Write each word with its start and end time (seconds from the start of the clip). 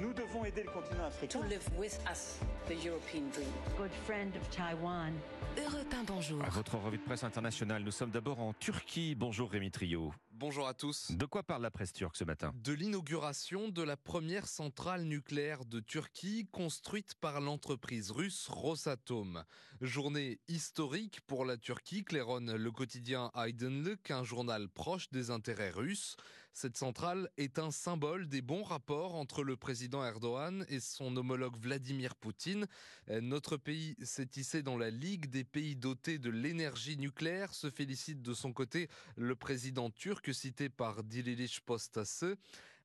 Nous 0.00 0.12
devons 0.12 0.44
aider 0.44 0.62
le 0.62 0.70
continent 0.70 1.04
africain. 1.06 1.38
To 1.40 1.46
live 1.46 1.66
with 1.78 1.98
us 2.10 2.38
the 2.66 2.74
European 2.84 3.30
dream. 3.32 3.48
Good 3.78 3.90
friend 4.04 4.36
of 4.36 4.48
Taiwan. 4.50 5.12
Europe 5.56 5.92
1, 5.92 6.04
bonjour. 6.04 6.44
À 6.44 6.50
votre 6.50 6.76
revue 6.76 6.98
de 6.98 7.02
presse 7.02 7.24
internationale, 7.24 7.82
nous 7.82 7.90
sommes 7.90 8.10
d'abord 8.10 8.40
en 8.40 8.52
Turquie. 8.52 9.14
Bonjour 9.14 9.50
Rémi 9.50 9.70
Trio. 9.70 10.12
Bonjour 10.40 10.68
à 10.68 10.74
tous. 10.74 11.10
De 11.10 11.26
quoi 11.26 11.42
parle 11.42 11.62
la 11.62 11.70
presse 11.72 11.92
turque 11.92 12.14
ce 12.14 12.22
matin? 12.22 12.54
De 12.62 12.72
l'inauguration 12.72 13.70
de 13.70 13.82
la 13.82 13.96
première 13.96 14.46
centrale 14.46 15.02
nucléaire 15.02 15.64
de 15.64 15.80
Turquie 15.80 16.46
construite 16.52 17.16
par 17.16 17.40
l'entreprise 17.40 18.12
russe 18.12 18.46
Rosatom. 18.48 19.42
Journée 19.80 20.38
historique 20.46 21.20
pour 21.22 21.44
la 21.44 21.56
Turquie, 21.56 22.04
claironne 22.04 22.54
le 22.54 22.70
quotidien 22.70 23.32
Aydınlık, 23.34 24.12
un 24.12 24.22
journal 24.22 24.68
proche 24.68 25.10
des 25.10 25.30
intérêts 25.30 25.70
russes. 25.70 26.16
Cette 26.52 26.76
centrale 26.76 27.28
est 27.36 27.60
un 27.60 27.70
symbole 27.70 28.26
des 28.28 28.42
bons 28.42 28.64
rapports 28.64 29.14
entre 29.14 29.44
le 29.44 29.56
président 29.56 30.04
Erdogan 30.04 30.64
et 30.68 30.80
son 30.80 31.16
homologue 31.16 31.56
Vladimir 31.56 32.16
Poutine. 32.16 32.66
Notre 33.08 33.56
pays 33.56 33.94
s'est 34.02 34.30
hissé 34.34 34.64
dans 34.64 34.76
la 34.76 34.90
Ligue 34.90 35.26
des 35.26 35.44
pays 35.44 35.76
dotés 35.76 36.18
de 36.18 36.30
l'énergie 36.30 36.96
nucléaire, 36.96 37.54
se 37.54 37.70
félicite 37.70 38.22
de 38.22 38.34
son 38.34 38.52
côté 38.52 38.88
le 39.16 39.36
président 39.36 39.90
turc 39.90 40.27
cité 40.32 40.68
par 40.68 41.02
Dililic 41.02 41.60
Postası. 41.64 42.36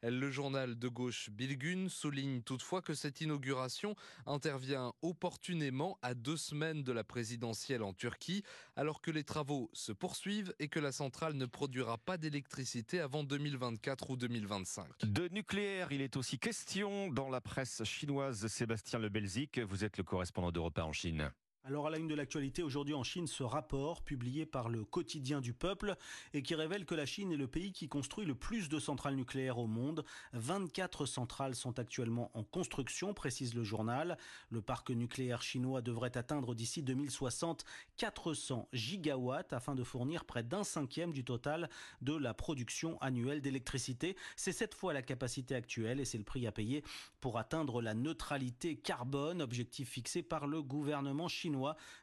Le 0.05 0.29
journal 0.29 0.77
de 0.77 0.89
gauche 0.89 1.29
Bilgun 1.29 1.87
souligne 1.87 2.41
toutefois 2.41 2.81
que 2.81 2.93
cette 2.93 3.21
inauguration 3.21 3.95
intervient 4.25 4.91
opportunément 5.01 5.97
à 6.01 6.13
deux 6.13 6.35
semaines 6.35 6.83
de 6.83 6.91
la 6.91 7.05
présidentielle 7.05 7.81
en 7.81 7.93
Turquie, 7.93 8.43
alors 8.75 8.99
que 8.99 9.11
les 9.11 9.23
travaux 9.23 9.69
se 9.71 9.93
poursuivent 9.93 10.53
et 10.59 10.67
que 10.67 10.81
la 10.81 10.91
centrale 10.91 11.35
ne 11.35 11.45
produira 11.45 11.97
pas 11.97 12.17
d'électricité 12.17 12.99
avant 12.99 13.23
2024 13.23 14.09
ou 14.09 14.17
2025. 14.17 15.05
De 15.05 15.29
nucléaire, 15.29 15.93
il 15.93 16.01
est 16.01 16.17
aussi 16.17 16.37
question 16.37 17.09
dans 17.09 17.29
la 17.29 17.39
presse 17.39 17.85
chinoise. 17.85 18.47
Sébastien 18.47 18.99
Lebelzik, 18.99 19.59
vous 19.59 19.85
êtes 19.85 19.97
le 19.97 20.03
correspondant 20.03 20.51
d'Europe 20.51 20.79
en 20.79 20.91
Chine. 20.91 21.31
Alors 21.65 21.87
à 21.87 21.89
la 21.89 21.97
une 21.97 22.09
de 22.09 22.15
l'actualité 22.15 22.61
aujourd'hui 22.61 22.93
en 22.93 23.03
Chine, 23.03 23.25
ce 23.25 23.41
rapport 23.41 24.01
publié 24.01 24.45
par 24.45 24.67
le 24.67 24.83
quotidien 24.83 25.39
du 25.39 25.53
peuple 25.53 25.95
et 26.33 26.43
qui 26.43 26.55
révèle 26.55 26.85
que 26.85 26.93
la 26.93 27.05
Chine 27.05 27.31
est 27.31 27.37
le 27.37 27.47
pays 27.47 27.71
qui 27.71 27.87
construit 27.87 28.25
le 28.25 28.35
plus 28.35 28.67
de 28.67 28.79
centrales 28.79 29.15
nucléaires 29.15 29.59
au 29.59 29.65
monde. 29.65 30.03
24 30.33 31.05
centrales 31.05 31.55
sont 31.55 31.79
actuellement 31.79 32.31
en 32.33 32.43
construction, 32.43 33.13
précise 33.13 33.55
le 33.55 33.63
journal. 33.63 34.17
Le 34.49 34.61
parc 34.61 34.89
nucléaire 34.89 35.41
chinois 35.41 35.81
devrait 35.81 36.17
atteindre 36.17 36.53
d'ici 36.53 36.83
2060 36.83 37.63
400 37.95 38.67
gigawatts 38.73 39.53
afin 39.53 39.73
de 39.73 39.85
fournir 39.85 40.25
près 40.25 40.43
d'un 40.43 40.65
cinquième 40.65 41.13
du 41.13 41.23
total 41.23 41.69
de 42.01 42.13
la 42.13 42.33
production 42.33 42.99
annuelle 42.99 43.41
d'électricité. 43.41 44.17
C'est 44.35 44.51
cette 44.51 44.73
fois 44.73 44.91
la 44.91 45.01
capacité 45.01 45.55
actuelle 45.55 46.01
et 46.01 46.05
c'est 46.05 46.17
le 46.17 46.25
prix 46.25 46.45
à 46.45 46.51
payer 46.51 46.83
pour 47.21 47.37
atteindre 47.37 47.81
la 47.81 47.93
neutralité 47.93 48.75
carbone, 48.75 49.41
objectif 49.41 49.87
fixé 49.91 50.23
par 50.23 50.45
le 50.45 50.61
gouvernement 50.61 51.29
chinois 51.29 51.52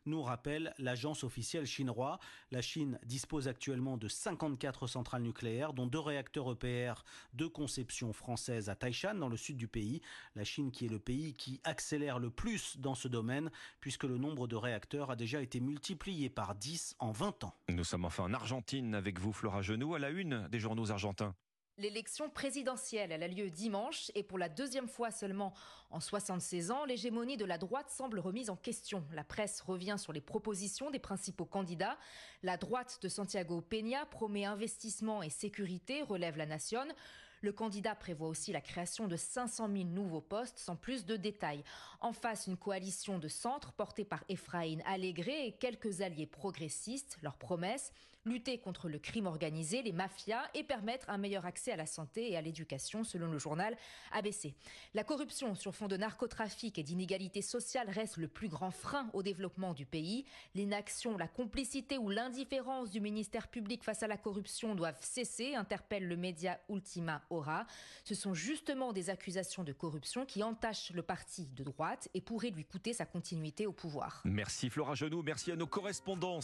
nous 0.07 0.23
rappelle 0.23 0.75
l'agence 0.79 1.25
officielle 1.25 1.67
chinoise. 1.67 2.19
La 2.51 2.63
Chine 2.63 2.99
dispose 3.05 3.49
actuellement 3.49 3.97
de 3.97 4.09
54 4.09 4.87
centrales 4.87 5.23
nucléaires, 5.23 5.73
dont 5.73 5.87
deux 5.87 5.99
réacteurs 5.99 6.53
EPR 6.53 7.03
de 7.35 7.47
conception 7.47 8.13
française 8.13 8.69
à 8.69 8.75
Taishan, 8.75 9.15
dans 9.15 9.29
le 9.29 9.37
sud 9.37 9.57
du 9.57 9.69
pays. 9.69 10.01
La 10.35 10.45
Chine 10.45 10.71
qui 10.71 10.87
est 10.87 10.89
le 10.89 10.99
pays 10.99 11.35
qui 11.35 11.61
accélère 11.65 12.19
le 12.19 12.31
plus 12.31 12.79
dans 12.79 12.95
ce 12.95 13.09
domaine, 13.09 13.51
puisque 13.81 14.05
le 14.05 14.19
nombre 14.19 14.47
de 14.47 14.57
réacteurs 14.57 15.11
a 15.11 15.17
déjà 15.17 15.43
été 15.43 15.61
multiplié 15.61 16.29
par 16.29 16.55
10 16.55 16.97
en 16.99 17.13
20 17.13 17.45
ans. 17.45 17.55
Nous 17.69 17.85
sommes 17.85 18.05
enfin 18.05 18.25
en 18.25 18.35
Argentine 18.35 18.95
avec 18.95 19.19
vous, 19.19 19.33
Flora 19.33 19.63
Genoux, 19.63 19.95
à 19.95 19.99
la 19.99 20.11
une 20.11 20.49
des 20.49 20.59
journaux 20.59 20.91
argentins. 20.91 21.35
L'élection 21.79 22.29
présidentielle, 22.29 23.11
elle 23.11 23.23
a 23.23 23.29
lieu 23.29 23.49
dimanche 23.49 24.11
et 24.15 24.23
pour 24.23 24.39
la 24.39 24.49
deuxième 24.49 24.89
fois 24.89 25.11
seulement 25.11 25.55
en 25.91 25.99
76 25.99 26.71
ans, 26.71 26.85
l'hégémonie 26.85 27.37
de 27.37 27.45
la 27.45 27.59
droite 27.59 27.91
semble 27.91 28.19
remise 28.19 28.51
en 28.51 28.57
question. 28.57 29.05
La 29.13 29.25
presse 29.25 29.61
revient 29.63 29.97
sur 29.99 30.13
les 30.13 30.21
propositions 30.21 30.91
des 30.91 30.99
principaux 30.99 31.47
candidats. 31.47 31.97
La 32.43 32.57
droite 32.57 32.99
de 33.03 33.09
Santiago 33.09 33.61
Peña 33.63 34.05
promet 34.07 34.45
investissement 34.45 35.23
et 35.23 35.31
sécurité, 35.31 36.03
relève 36.03 36.37
la 36.37 36.47
Nation. 36.47 36.87
Le 37.43 37.53
candidat 37.53 37.95
prévoit 37.95 38.29
aussi 38.29 38.53
la 38.53 38.61
création 38.61 39.09
de 39.09 39.17
500 39.17 39.71
000 39.73 39.85
nouveaux 39.85 40.21
postes 40.21 40.59
sans 40.59 40.77
plus 40.77 41.07
de 41.07 41.17
détails. 41.17 41.65
En 42.01 42.13
face, 42.13 42.47
une 42.47 42.59
coalition 42.59 43.19
de 43.19 43.29
centre 43.29 43.73
portée 43.73 44.05
par 44.05 44.23
Efraín 44.29 44.83
Allégré 44.85 45.47
et 45.47 45.53
quelques 45.53 46.03
alliés 46.03 46.27
progressistes. 46.27 47.17
Leur 47.23 47.37
promesse, 47.37 47.93
lutter 48.25 48.59
contre 48.59 48.89
le 48.89 48.99
crime 48.99 49.27
organisé, 49.27 49.83
les 49.83 49.93
mafias 49.93 50.43
et 50.55 50.63
permettre 50.63 51.09
un 51.09 51.19
meilleur 51.19 51.47
accès 51.47 51.73
à 51.73 51.77
la 51.77 51.87
santé 51.87 52.31
et 52.31 52.37
à 52.37 52.41
l'éducation, 52.41 53.05
selon 53.05 53.31
le 53.31 53.39
journal 53.39 53.77
ABC. 54.13 54.55
La 54.95 55.05
corruption 55.05 55.55
sur 55.55 55.75
fond 55.75 55.89
de 55.89 55.97
narcotrafic 55.97 56.79
et 56.79 56.83
d'inégalité 56.83 57.43
sociale 57.43 57.89
reste 57.89 58.17
le 58.17 58.29
plus 58.29 58.49
grand 58.49 58.71
frein 58.71 59.09
au 59.13 59.23
développement 59.23 59.75
du 59.75 59.87
pays. 59.87 60.25
L'inaction, 60.55 61.17
la 61.17 61.29
complicité 61.29 61.99
ou 61.99 62.11
l'indifférence 62.11 62.91
du 62.91 63.01
ministère 63.01 63.49
public 63.49 63.85
face 63.85 64.03
à 64.03 64.07
la 64.07 64.17
corruption 64.17 64.75
doivent 64.75 65.03
cesser, 65.03 65.55
interpelle 65.55 66.07
le 66.07 66.17
média 66.17 66.59
Ultima 66.69 67.23
Aura. 67.31 67.67
Ce 68.05 68.15
sont 68.15 68.35
justement 68.35 68.93
des 68.93 69.11
accusations 69.11 69.65
de 69.65 69.73
corruption 69.73 70.27
qui 70.27 70.43
entachent 70.43 70.93
le 70.93 71.03
parti 71.03 71.47
de 71.47 71.65
droite 71.65 72.09
et 72.15 72.21
pourraient 72.21 72.51
lui 72.51 72.65
coûter 72.65 72.93
sa 72.93 73.07
continuité 73.07 73.67
au 73.67 73.73
pouvoir. 73.73 74.23
Merci 74.25 74.71
Flora 74.71 74.95
Genoux, 74.95 75.23
merci 75.23 75.53
à 75.53 75.57
nos 75.57 75.67
correspondants. 75.67 76.39